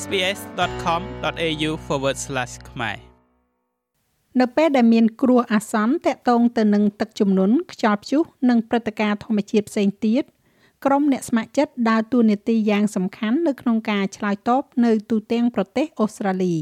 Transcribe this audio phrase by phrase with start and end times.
[0.00, 1.70] sbs.com.au/
[2.70, 2.96] ខ្មែរ
[4.40, 10.24] នៅពេលដែលមានគ្រោះអាសន្នតាក់ទងទៅនឹងទឹកជំនន់ខ្យល់ព្យុះនិងព្រឹត្តិការណ៍ធម្មជាតិផ្សេងទៀត
[10.84, 16.56] ក្រុមអ្នកស្ម័គ្រចិត្តដើរតួនាទីយ៉ាងសំខាន់នៅក្នុងការឆ្លើយតបនៅទូទាំងប្រទេសអូស្ត្រាលី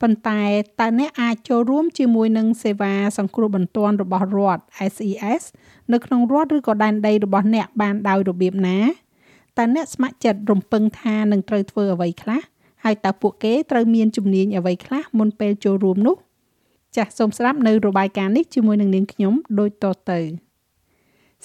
[0.00, 0.42] ប៉ុន្តែ
[0.80, 4.62] តើអ្នកអាចចូលរួមជាមួយនឹងសេវាសង្គ្រោះបន្ទាន់របស់រដ្ឋ
[4.92, 5.42] SES
[5.92, 8.78] នៅក្នុងរដ្ឋឬក៏ដែនដីរបស់អ្នកបានដោយរបៀបណា
[9.58, 12.40] តើអ្នកស្ម័គ្រចិត្តរំពឹងថានឹងត្រូវធ្វើអ្វីខ្លះ
[12.84, 16.16] ហើយតើពួកគេត្រូវមានជំនាញអ្វីខ្លះមុនពេលចូលរួមនោះ
[16.96, 20.20] ចាសសូមស្ដាប់នៅរបាយការណ៍នេះជាមួយនឹងនាងខ្ញុំដូចតទៅ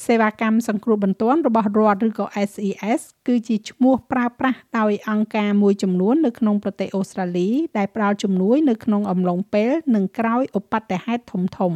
[0.06, 11.74] សេវាកម្មសង្គ្រោះបន្ទាន់របស់រដ្ឋឬក៏ SES គឺជាឈ្មោះប្រើប្រាស់ដោយអង្គការមួយចំនួននៅក្នុងប្រទេសអូស្ត្រាលី ដែលផ្ដល់ជំនួយនៅក្នុងអំឡុងពេលនិងក្រោយឧបទ្ទហេតុធំធំ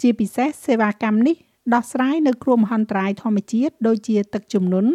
[0.00, 1.36] ជាពិសេសសេវាកម្មនេះ
[1.74, 4.90] ដោះស្រាយនៅគ្រោះមហន្តរាយធម្មជាតិដូចជាទឹកជំនន់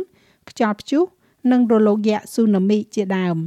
[0.49, 1.03] ខ្យល់ព្យុះ
[1.51, 3.37] និងរលកយក្សស៊ូណាមីជាដើម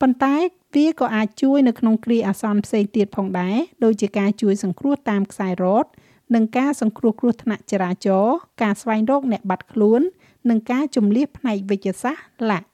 [0.00, 0.36] ប៉ុន្តែ
[0.74, 5.86] វាក៏អាចជួយនៅក្នុងគ្រាអាសន្នផ្សេងទៀតផងដែរដូចជាការជួយសង្គ្រោះតាមខ្សែរ៉ូត
[6.34, 10.00] និងការសង្គ្រោះគ្រោះថ្នាក់ចរាចរណ៍ការស្វែងរកអ្នកបាត់ខ្លួន
[10.48, 12.66] និងការជំនះផ្នែកវិទ្យាសាស្ត្រឡាក់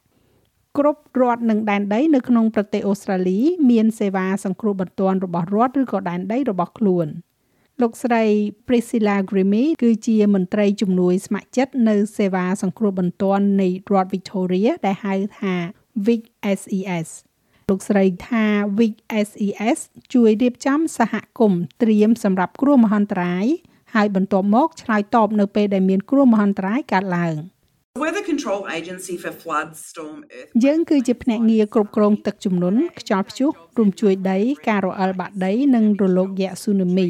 [0.79, 3.39] គ្រប់រដ្ឋនិងដែនដីនៅក្នុងប្រទេសអូស្ត្រាលី
[3.71, 7.07] មានសេវាសង្គ្រោះបន្ទាន់របស់រដ្ឋឬក៏ដែនដីរបស់ខ្លួន។
[7.83, 8.23] លោកស្រី
[8.69, 15.55] Priscilla Grimmie គឺជាមន្ត្រីជំនួយស្ម័គ្រចិត្តនៅសេវាសង្គ្រោះបន្ទាន់នៃរដ្ឋ Victoria ដែលហៅថា
[16.07, 16.23] Vic
[16.59, 17.09] SES
[17.71, 18.45] លោកស្រីថា
[18.79, 18.95] Vic
[19.27, 19.79] SES
[20.15, 23.47] ជួយរៀបចំសហគមន៍ត្រៀមសម្រាប់គ្រោះមហន្តរាយ
[23.95, 27.37] ហើយបន្ទាប់មកឆ្លើយតបនៅពេលដែលមានគ្រោះមហន្តរាយកើតឡើង
[28.03, 37.09] Weather Control Agency for Flood Storm Earth យើងគឺជាភ្នាក់ងារគ្រប់គ្រងទឹកជំនន់ខ្យល់ព្យុះរួមជួយដីការរអិលបាក់ដី និងរលកយក្សស៊ូណាមី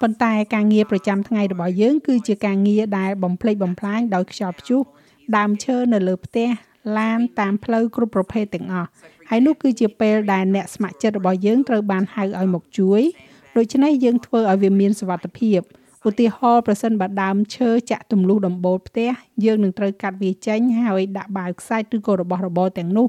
[0.00, 4.80] ប៉ុន្តែការងារប្រចាំថ្ងៃរបស់យើង គឺជាការងារដែលបំភ្លេចបំផ្លាញដោយខ្យល់ព្យុះ
[5.36, 6.48] ដើមឈើនៅលើផ្ទះ
[6.98, 8.88] ឡានតាមផ្លូវគ្រប់ប្រភេទទាំងអស់
[9.30, 13.02] ហើយនោះគឺជាពេលដែលអ្នកស្ម័គ្រចិត្តរបស់យើងត្រូវបានហៅឲ្យមកជួយ
[13.56, 15.60] ដូច្នេះយើងធ្វើឲ្យវាមានសុវត្ថិភាព
[16.08, 19.10] ឧទាហរណ៍ប្រសិនបើដើមឈើចាក់ទម្លុះដំបូលផ្ទះ
[19.44, 23.06] យើងនឹងត្រូវកាត់វាចេញហើយដាក់បាវខ្សាច់ឬក៏របស់របរទាំងនោះ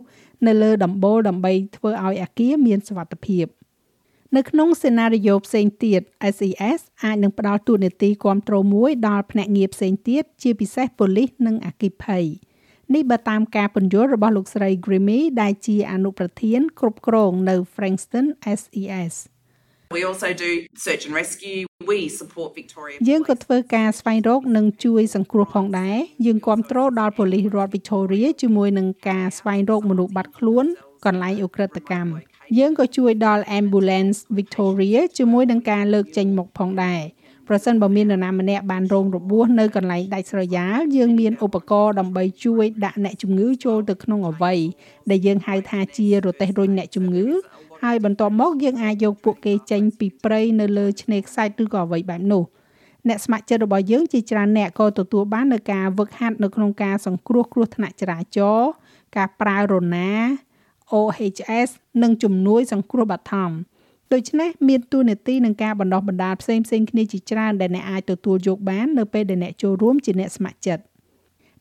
[0.48, 3.46] នៅលើដំបូលដើម្បីធ្វើឲ្យអាគារមានសុវត្ថិភាព។
[4.38, 6.02] នៅក្នុងសេណារីយ៉ូផ្សេងទៀត
[6.36, 12.26] SES អាចនឹងផ្ដល់ទូនាទីគ្រប់គ្រងមួយដល់ភ្នាក់ងារផ្សេងទៀតជាពិសេសប៉ូលីសនិងអគ្គិភ័យ
[12.94, 18.26] នេះបើតាមការពន្យល់របស់លោកស្រី Grimmy ដែលជាអនុប្រធានគ្រប់គ្រងនៅ Frankston
[18.60, 19.16] SES
[19.98, 20.52] We also do
[20.86, 21.62] search and rescue.
[21.92, 22.98] We support Victoria.
[23.10, 30.66] យើងក៏ធ្វើការស្វែងរកនិងជួយសង្គ្រោះផងដែរយើងគ្រប់គ្រងដល់ប៉ូលីសរដ្ឋ Victoria ជាមួយនឹងការស្វែងរកមនុស្សបាត់ខ្លួន
[31.06, 37.02] កន្លែងអ ுக ្រិតកម្ម យើងក៏ជួយដល់ Ambulance Victoria ជាមួយនឹងការលើកចេញមុខផងដែរ
[37.48, 44.58] ប្រសិនបើមាននរណាម្នាក់បានរងរបួសនៅកន្លែងដាច់ស្រយាលយើងមានឧបករណ៍ដើម្បីជួយដាក់អ្នកជំងឺចូលទៅក្នុងអវ័យ
[45.10, 47.28] ដែលយើងហៅថាជារទេះរុញអ្នកជំងឺ
[47.84, 52.44] ហើយបន្ទាប់មកយើងអាចយកពួកគេចេញពីព្រៃនៅលើឆ្នេរខ្សាច់ឬក៏អ្វីបែបនោះ
[53.08, 58.70] អ្នកស្ម័គ្រចិត្តរបស់យើងជាច្រើនអ្នកក៏ទទួលបាននៅការវឹកហាត់នៅក្នុងការសង្គ្រោះគ្រោះថ្នាក់ចរាចរណ៍
[59.18, 60.12] ការប្រើរណា
[61.00, 61.70] OHS
[62.04, 63.52] និងជំនួយសង្គ្រោះបឋម
[64.14, 70.84] ដូច្នេះមានទួនាទីនឹងការបណ្ដោះបណ្ដាលផ្សេងផ្សេងគ្នាជាច្រើនដែលអ្នកអាចទទួលយកបាននៅពេលដែលអ្នកចូលរួមជាអ្នកស្ម័គ្រចិត្ត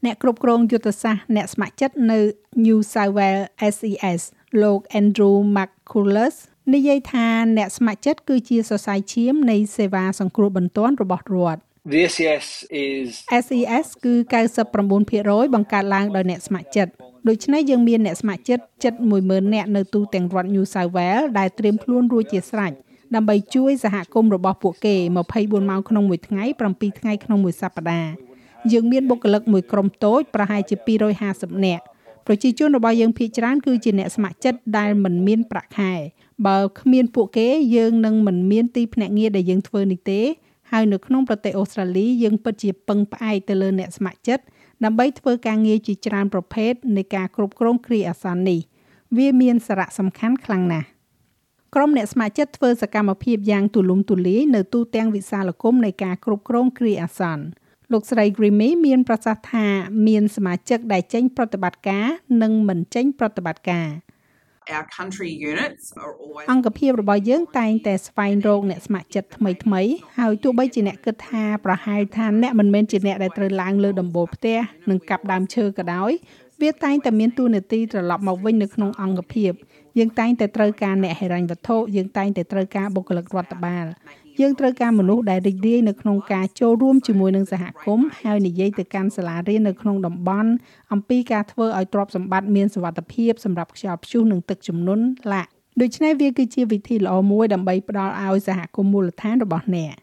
[0.05, 2.19] អ្នកគ្រប់គ្រងយុទ្ធសាស្ត្រអ្នកស្ម័គ្រចិត្តនៅ
[2.65, 4.21] New South Wales SES
[4.63, 6.37] លោក Andrew McCullers
[6.75, 7.27] និយាយថា
[7.57, 11.61] អ្នកស្ម័គ្រចិត្តគឺជាសរសៃឈាមនៃសេវាសង្គ្រោះបន្ទាន់របស់រដ្ឋ
[11.93, 12.47] The SES
[12.87, 13.09] is
[13.45, 14.15] SES គឺ
[14.85, 16.93] 99%បង្កើតឡើងដោយអ្នកស្ម័គ្រចិត្ត
[17.29, 22.73] ដូច្នេះយើងមានអ្នកស្ម័គ្រចិត្តជិត10000នាក់នៅទូទាំងរដ្ឋ New South Wales ដែលត្រៀមខ្លួនរួចជាស្រេច
[23.15, 24.95] ដើម្បីជួយសហគមន៍របស់ពួកគេ
[25.31, 28.11] 24ម៉ោងក្នុងមួយថ្ងៃ7ថ្ងៃក្នុងមួយសប្តាហ៍
[28.73, 30.77] យើងមានបុគ្គលិកមួយក្រុមតូចប្រហែលជា
[31.21, 31.85] 250នាក់
[32.27, 35.93] ប្រជាជនរបស់យើងភាគច្រើនគឺជាអ្នកស្ម័គ្រចិត្តដែលមិនមានប្រាក់ខែ
[36.47, 40.21] បើគ្មានពួកគេយើងនឹងមិនមានទីភ្នាក់ងារដែលយើងធ្វើនេះទេ
[40.71, 44.45] ហើយនៅក្នុងប្រទេសអូស្ត្រាលីយើងពិតជាពឹងផ្អែកទៅលើអ្នកស្ម័គ្រចិត្ត
[44.85, 48.61] ដើម្បីធ្វើការងារជាច្រើនប្រភេទនៃការគ្រប់គ្រងគ្រាអាសន្ននេះ
[49.17, 50.87] វាមានសារៈសំខាន់ខ្លាំងណាស់
[51.75, 57.45] ក្រុមអ្នកស្ម័គ្រចិត្តធ្វើសកម្មភាពយ៉ាងទូលំទូលាយនៅទូទាំងវិសាលគមនៃការគ្រប់គ្រងគ្រាអាសន្ន
[57.93, 59.67] លោកស្រី Grimmy មានប្រសាសន៍ថា
[60.07, 62.07] មានសមាជិកដែលចេញប្រតិបត្តិការ
[62.43, 63.89] និងមិនចេញប្រតិបត្តិការ
[64.75, 69.83] our country units are always អង្គភាពរបស់យើងតែងតែស្វែងរកអ្នកស្ម័គ្រចិត្តថ្មីថ្មី
[70.19, 74.59] ហើយទោះបីជាអ្នកគិតថាប្រហែលថាអ្នកមិនមែនជាអ្នកដែលត្រូវឡើងលើដំបូលផ្ទះ
[74.91, 76.13] និងកាប់ដើមឈើក៏ដោយ
[76.63, 79.53] វាតែងតែមានទូនាទីត្រឡប់មកវិញនៅក្នុងអង្គភាព
[79.99, 83.87] យើងតែងតែត្រូវការអ្នកហិរញ្ញវត្ថុយើងតែងតែត្រូវការបុគ្គលិករដ្ឋបាល
[84.41, 90.51] យើងត្រូវការមនុស្សដែលរីករាយនៅក្នុងការចូលរួមជាមួយនឹងសហគមន៍ហើយនិយាយទៅកាន់សាលារៀននៅក្នុងតំបន់
[90.93, 95.51] អំពីការធ្វើឲ្យទ្រព្យសម្បត្តិមានសុវត្ថិភាពសម្រាប់ខ្យល់ព្យុះនិងទឹកជំនន់ឡាក់
[95.81, 99.95] ដូច្នេះវាគឺជាវិធីល្អមួយដើម្បីផ្ដល់ឲ្យសហគមន៍មូលដ្ឋានរបស់អ្នក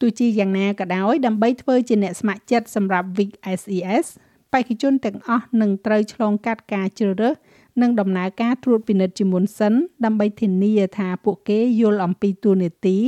[0.00, 4.06] ទោះជាយ៉ាងណាក៏ដោយដើម្បីធ្វើជាអ្នកស្ម័គ្រចិត្តសម្រាប់ Week SES
[4.52, 7.34] បេក្ខជនទាំងអស់នឹងត្រូវឆ្លងកាត់ការជ្រើសរើស
[7.82, 9.74] និងដំណើរការត្រួតពិនិត្យជាមុនសិន
[10.04, 12.98] ដើម្បីធានាថាពួកគេយល់អំពីទួលនីតិ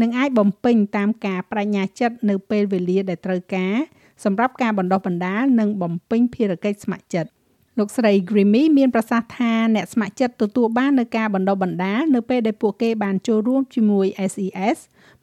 [0.00, 3.74] និងអាចបំពេញតាមការបញ្ញាចិត្តនៅពេលវេលាដែលត្រូវការ
[4.24, 7.30] សម្រាប់ការបណ្ដុះបណ្ដាលនិងបំពេញភារកិច្ចស្ម័គ្រចិត្ត
[7.78, 14.78] លោកស្រី Grimmy មានប្រសាសន៍ថាអ្នកស្ម័គ្រចិត្តទទួលបាននូវការបណ្ដុះបណ្ដាលនៅពេលដែលពួកគេបានចូលរួមជាមួយ SES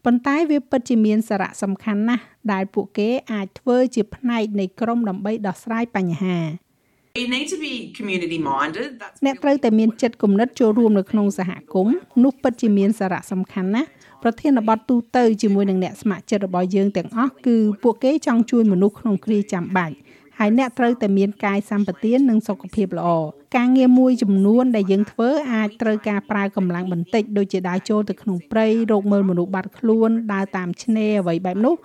[0.06, 6.38] ប៉ុន្តែវាពិតជាមានសារៈសំខាន់ណាស់ដែលពួកគេអាចធ្វើជាផ្នែកនៃក្រុមដើម្បីដោះស្រាយបញ្ហា
[7.22, 8.90] You need to be community minded.
[9.02, 13.90] That's អ្នកត្រូវតែមានចិត្តគំនិតចូលរួមនៅក្នុងសហគមន៍នោះពិតជាមានសារៈសំខាន់ណាស់
[14.24, 19.96] ប្រធានបទទូទៅជាមួយនឹងអ្នកស្ម័គ្រចិត្តរបស់យើងទាំងអស់គឺពួកគេចង់ជួយមនុស្សក្នុងគ្រាចាំបាច់
[20.40, 23.10] ហើយអ្នកត្រូវតែមានកាយសម្បទាននិងសុខភាពល្អ
[23.56, 31.76] ការងារមួយចំនួនដែលយើងធ្វើអាចត្រូវការប្រើកម្លាំងបន្តិចដូចជាដើរចូលទៅក្នុងព្រៃរកមើលមនុស្សបាត់ខ្លួនដើរតាមឆ្នេរអ្វីបែបនោះ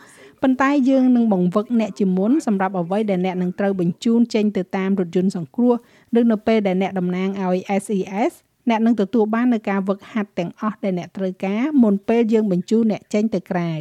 [0.43, 5.73] ប៉ុន្តែយើងនឹងបង្វឹកអ្នកជាមុនសម្រាប់អ្វីដែលអ្នកនឹងត្រូវបញ្ជូនចេញទៅតាមរថយន្តសង្គ្រោះ
[6.19, 8.33] ឬនៅពេលដែលអ្នកតំណាងឲ្យ SES
[8.69, 13.73] អ្នកនឹងទទួលបាននូវការវឹកហាត់ទាំងអស់ដែលអ្នកត្រូវការមុនពេលយើងបញ្ជូនអ្នកចេញទៅក្រៅ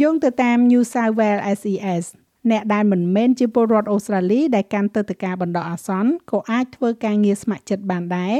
[0.00, 2.04] យោងទៅតាម New South Wales SES
[2.50, 8.36] អ្នកដែលមិនមែនជាពលរដ្ឋអូស្ត្រាលីដែលកាន់ទឹកតការបណ្ដោះអាសន្នក៏អាចធ្វើការងារស្ម័គ្រចិត្តបានដែរ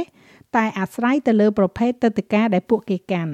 [0.57, 3.33] តែអាស្រ័យទៅលើប្រភេទទឹកតការដែលពួកគេកាន់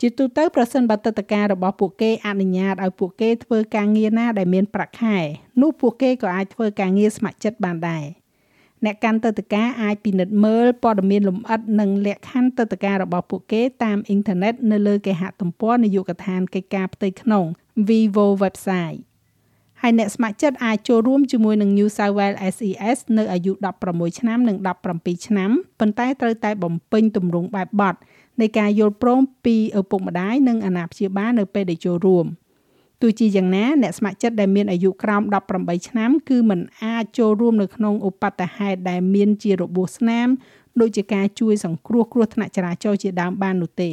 [0.00, 5.18] ជាទូទៅប្រសិនបើទឹកតការរបស់ពួកគេអនុញ្ញាតឲ្យពួកគេធ្វើការងារណាដែលមានប្រាក់ខែ
[5.60, 8.04] នោះពួកគេក៏អាចធ្វើការងារស្ម័គ្រចិត្តបានដែរ
[8.84, 17.44] អ្នកកាន់ទឹកតការអាចពិនិត្យមើលព័ត៌មានលម្អិតនិងលក្ខខណ្ឌទឹកតការរបស់ពួកគេតាមអ៊ីនធឺណិតនៅលើគេហទំព័រនាយកដ្ឋានកិច្ចការផ្ទៃក្នុង
[17.88, 19.00] Vivo website
[19.80, 23.52] ហើយអ្នកស្ម័គ្រចិត្តអាចចូលរួមជាមួយនឹង New South Wales SES នៅអាយុ
[23.84, 24.56] 16ឆ្នាំនិង
[24.92, 25.50] 17ឆ្នាំ
[25.80, 27.94] ប៉ុន្តែត្រូវតែបំពេញទម្រង់បែបបទ
[28.40, 32.26] នៃការយល់ព្រមពីឪពុកម្ដាយនិងអាណាព្យាបាលនៅពេលដែលចូលរួម
[33.02, 35.22] ទោះជាយ៉ាងណាអ្នកស្ម័គ្រចិត្តដែលមានអាយុក្រោម
[35.54, 40.28] 18ឆ្នាំគឺមិនអាចចូលរួមនៅក្នុងឧបតហេតុដែលមានជារបួសស្នាម
[40.80, 43.90] ដូចជាការជួយសង្គ្រោះគ្រោះថ្នាក់ចរាចរណ៍ជាដើមបាននោះទេ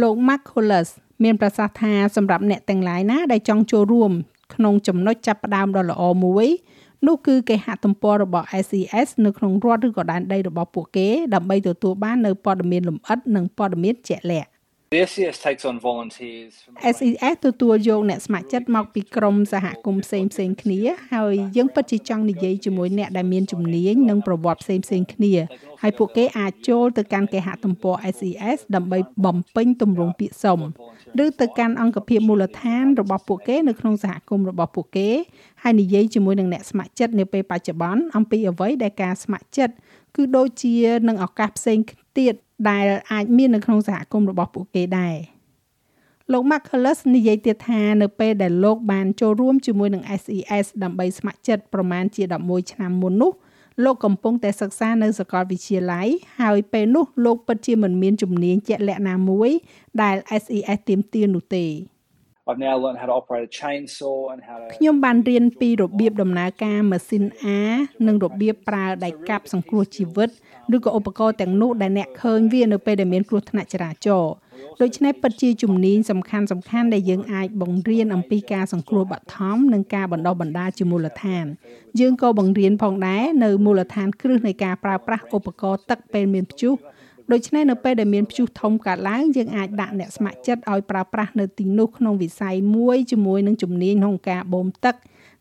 [0.00, 0.88] លោក Mark Hollis
[1.24, 4.12] មានប្រសាសន៍ថាសម្រាប់អ្នកទាំងឡាយណាដែលចង់ចូលរួម
[4.54, 6.48] ក្នុងចំណុចចាប់ផ្ដើមដ៏ល្អមួយ
[7.06, 14.59] នោះគឺគេហទំព័ររបស់ SES នៅក្នុងរដ្ឋឬក៏ដែនដីរបស់ពួកគេដើម្បីទទួលបាននៅព័ត៌មានលម្អិតនិងព័ត៌មានជាក់លាក់ The
[14.92, 20.80] SES takes on volunteers from SES ទទួលយកអ្នកស្ម័គ្រចិត្តមកពីក្រមសហគមន៍ផ្សេងផ្សេងគ្នា
[21.12, 25.32] ហើយយើងពិតជាចង់និយាយជាមួយអ្នកដែលមានជំនាញនិងប្រវត្តិផ្សេងផ្សេងគ្នា
[25.82, 30.58] ហើយពួកគេអាចចូលទៅកាន់គេហទំព័រ SES ដើម្បីបំពេញទម្រង់ពាក្យសុំ
[31.24, 35.08] ឬទៅកាន់អង្គភាពមូលដ្ឋានរបស់ពួកគេនៅក្នុងសហគមន៍របស់ពួកគេ
[35.62, 39.74] ហើយនិយាយជាមួយនឹងអ្នកស្ម័គ្រចិត្តនាពេលបច្ចុប្បន្នអំពីអ្វីដែលការស្ម័គ្រចិត្ត
[40.16, 40.76] គឺដូចជា
[41.08, 41.78] នឹងឱកាសផ្សេង
[42.18, 42.34] ទៀត
[42.70, 45.16] ដែលអាចមាននៅក្នុងសហគមន៍របស់ពួកគេដែរ
[46.32, 53.32] លោក Marcellus និយាយទៀតថានៅពេលដែលលោកបានចូលរួមជាមួយនឹង SES ដើម្បីស្ម័គ្រចិត្តប្រមាណជា11ឆ្នាំមុននោះ
[53.84, 56.08] លោកកំពុងតែសិក្សានៅសាកលវិទ្យាល័យ
[56.40, 59.50] ហើយពេលនោះលោកពិតជាមិនមានជំនាញជាក់លាក់ណាមួយ
[60.02, 61.66] ដែល SES ទាមទារនោះទេ
[64.74, 67.46] ខ្ញុំបានរៀនពីរបៀបដំណើរការម៉ាស៊ីន A
[68.06, 70.30] និងរបៀបប្រើដៃកាប់សង្គ្រោះជីវិត
[70.76, 74.32] ឬក៏ឧបករណ៍ទាំងនោះដែលអ្នកឃើញវានៅពេលដែលមានគ្រោះថ្នាក់ចរាចរណ៍
[74.82, 81.44] ដូច្នេះពិតជាជំនាញសំខាន់សំខាន់ដែលយើងអាចបង្រៀនអំពីការសង្គ្រោះបឋមនិងការបណ្ដុះបណ្ដាលជាមូលដ្ឋាន
[82.00, 86.74] យើងក៏បង្រៀនផងដែរនៅមូលដ្ឋានគ្រឹះនៃការប្រើប្រាស់ឧបករណ៍ទឹកពេលមានព្យុះ
[87.32, 94.94] ដូច្នេះនៅពេលដែលមានព្យុះធំកើតឡើងយើងអាចដាក់អ្នកស្ម័គ្រចិត្តឲ្យប្រើប្រាស់នៅទីនោះក្នុងវិស័យមួយជាមួយនឹងជំនាញក្នុងការបូមទឹក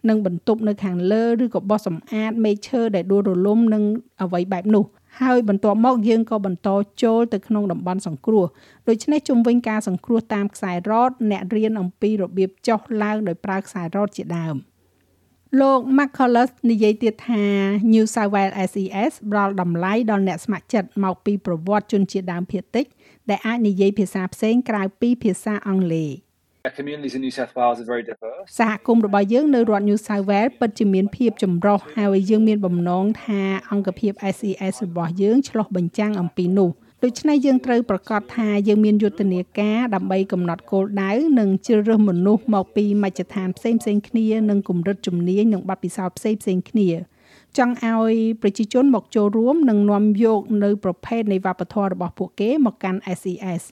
[0.10, 3.84] និងបន្ទប់នៅខាងលើឬក៏បោះសម្អាតមែកឈើដែលដួលរលំនិង
[4.22, 4.86] អ្វីបែបនោះ
[5.22, 6.70] ហើយបន្ទាប់មកយើងក៏បន្ត
[7.04, 8.46] ចូលទៅក្នុងតំបន់សង្គ្រោះ
[8.88, 14.56] ដូច្នេះជំវិញការសង្គ្រោះតាមខ្សែរ៉តអ្នករៀនអំពីរបៀបចុះឡើងដោយប្រើខ្សែរ៉តជាដើម
[15.58, 17.44] លោក McCullough និយាយទៀតថា
[17.94, 22.86] New South Wales SES ផ្ដល់តម្លៃដល់អ្នកស្ម័គ្រចិត្តមកពីប្រវត្តិជនជាតិដើមភាគតិច
[23.30, 26.12] ដែលអាចនិយាយភាសាផ្សេងក្រៅពីភាសាអង់គ្លេស
[26.68, 28.48] Our communities in New South Wales are very diverse.
[28.60, 33.42] សហគមន៍របស់យើងនៅរដ្ឋ New South Wales ពិតជាមានភាពចម្រុះហើយយើងមានបំណងថា
[33.72, 36.70] អង្គភាព SES របស់យើងឆ្លោះបញ្ចាំងអំពីនោះ
[37.06, 46.90] ដូច្នេះយើងត្រូវប្រកាសថាយើងមានយុទ្ធនាការដើម្បីកំណត់គោលដៅនិងជ្រើសរើសមនុស្សមកពីមជ្ឈដ្ឋានផ្សេងផ្សេងគ្នានិងកម្រិតជំនាញនិងបទពិសោធន៍ផ្សេងផ្សេងគ្នា
[47.58, 53.64] ចង់ឲ្យប្រជាជនមកចូលរួមនិងនាំយកនៅប្រភេទនៃវប្បធម៌របស់ពួកគេមកកាន់ SES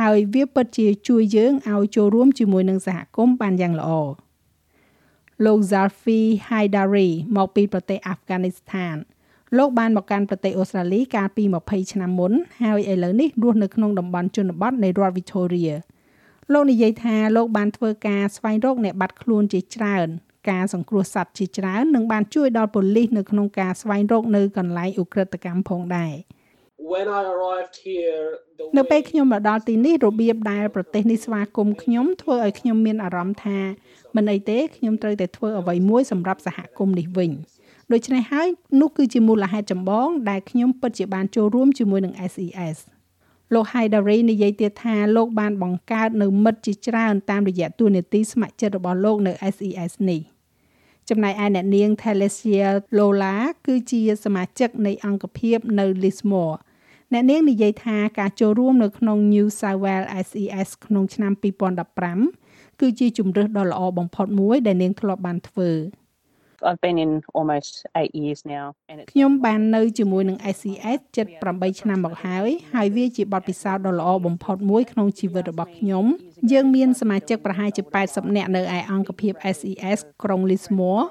[0.00, 3.90] ហើយវាពិតជាជួយយើងឲ្យចូលរួមជាមួយនឹងសហគមន៍បានយ៉ាងល្អ
[5.44, 8.96] លោក Zalfi Haidari មកពីប្រទេសអាហ្វហ្គានីស្ថាន
[9.58, 12.32] លោកបានមកកាន់ប្រទេសអូស្ត្រាលីកាលពី20ឆ្នាំមុន
[12.62, 15.72] ហើយឥឡូវនេះរស់នៅក្នុងតំបន់ជនបទនៃរដ្ឋ Victoria
[16.52, 20.08] លោកនិយាយថាលោកបានធ្វើការស្វែងរកអ្នកបាត់ខ្លួនជាច្រើន
[20.50, 26.14] ការសង្គ្រោះសត្វជាច្រើននិងបានជួយដល់ប៉ូលីសនៅក្នុងការស្វែងរកនៅកន្លែងឧក្រិដ្ឋកម្មផងដែរ
[26.92, 28.22] when I arrived here
[28.76, 33.58] នៅពេលខ្ញុំមកដល់ទីនេះរបៀបដែលប្រទេសនេះស្វាគមន៍ខ្ញុំធ្វើឲ្យខ្ញុំមានអារម្មណ៍ថា
[34.16, 37.30] មិនអីទេខ្ញុំត្រូវតែធ្វើអ្វីមួយសម្រាប់សហគមន៍នេះវិញ
[37.92, 38.48] ដូច្នេះហើយ
[38.80, 42.76] នោះគឺជាមូលហេតុចម្បងដែលខ្ញុំពិតជាបានចូលរួមជាមួយនឹង SES
[43.54, 50.20] លោក Haidari និយាយទៀតថាលោកបានបង្កើតនៅមិត្តជាច្រើនតាមរយៈទូនាទីស្ម័គ្រចិត្តរបស់លោកនៅ SES នេះ
[51.08, 52.66] ចំណែកឯអ្នកនាង Thalesia
[52.98, 53.34] Lola
[53.66, 56.56] គឺជាសមាជិកនៃអង្គភាពនៅ Lismore
[57.12, 61.32] អ្នកនាងនិយាយថាការចូលរួមនៅក្នុង New South Wales SES ក្នុងឆ្នាំ
[62.06, 65.70] 2015គឺជាជំរើសដ៏ល្អបំផុតមួយដែលនាងធ្លាប់បានធ្វើ
[66.68, 76.04] I've been in almost 8 years now and it's ខ្ញុំបាននៅជាមួយនឹង SES ជិត8ឆ្នាំមកហើយហើយវាជាបទពិសោធន៍ដ៏ល្អបំផុតមួយក្នុងជីវិតរបស់ខ្ញុំ
[76.52, 81.06] យើងមានសមាជិកប្រហែលជា80នាក់នៅឯអង្គភាព SES ក្រុង Lismore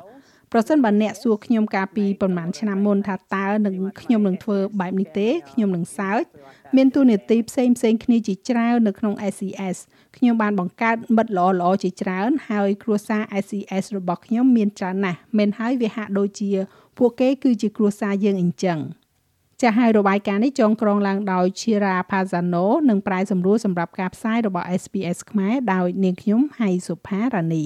[0.54, 6.24] ប្រសិនបើអ្នកសួរខ្ញុំកាលពីប្រហែលឆ្នាំមុនថាតើនឹងខ្ញុំនឹងធ្វើបែបនេះទេខ្ញុំនឹងសើច
[6.76, 9.78] មានទូនាទីផ្សេងផ្សេងគ្នាជាច្រើននៅក្នុង SCS
[10.18, 16.52] ខ្ញុំបានបង្កើតមិត្តល្អល្អជាច្រើន ហើយគ្រួសារ SCS របស់ខ្ញុំមានច្រើនណាស់មិនហើយវាហាក់ដូចជា
[16.98, 18.80] ពួកគេគឺជាគ្រួសារយើងអញ្ចឹង
[19.62, 27.66] ចាស់ហើយរបាយការណ៍នេះចងក្រងឡើងដោយ Chira Pazano និងប្រាយសម្រួលសម្រាប់ការផ្សាយរបស់ SPS ខ្មែរដោយនាងខ្ញុំហៃសុផារ៉ានី